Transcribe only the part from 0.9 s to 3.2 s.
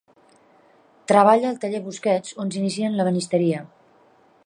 Treballa al taller Busquets on s'inicia en